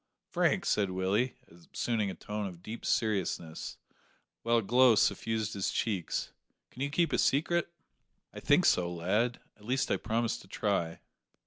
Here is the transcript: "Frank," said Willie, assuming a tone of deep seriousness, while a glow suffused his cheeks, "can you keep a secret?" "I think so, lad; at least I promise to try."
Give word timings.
"Frank," 0.31 0.65
said 0.65 0.89
Willie, 0.89 1.35
assuming 1.73 2.09
a 2.09 2.15
tone 2.15 2.47
of 2.47 2.63
deep 2.63 2.87
seriousness, 2.87 3.77
while 4.41 4.57
a 4.57 4.63
glow 4.63 4.95
suffused 4.95 5.53
his 5.53 5.69
cheeks, 5.69 6.31
"can 6.71 6.81
you 6.81 6.89
keep 6.89 7.13
a 7.13 7.19
secret?" 7.19 7.71
"I 8.33 8.39
think 8.39 8.65
so, 8.65 8.91
lad; 8.91 9.39
at 9.57 9.65
least 9.65 9.91
I 9.91 9.97
promise 9.97 10.39
to 10.39 10.47
try." 10.47 11.01